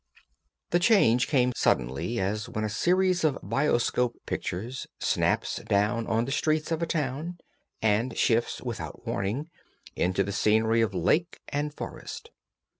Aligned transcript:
The 0.71 0.79
change 0.79 1.27
came 1.27 1.53
suddenly, 1.55 2.19
as 2.19 2.49
when 2.49 2.63
a 2.63 2.69
series 2.69 3.23
of 3.23 3.37
bioscope 3.43 4.15
pictures 4.25 4.87
snaps 4.99 5.57
down 5.57 6.07
on 6.07 6.25
the 6.25 6.31
streets 6.31 6.71
of 6.71 6.81
a 6.81 6.87
town 6.87 7.37
and 7.83 8.17
shifts 8.17 8.63
without 8.63 9.05
warning 9.05 9.51
into 9.95 10.23
the 10.23 10.31
scenery 10.31 10.81
of 10.81 10.95
lake 10.95 11.39
and 11.49 11.71
forest. 11.71 12.31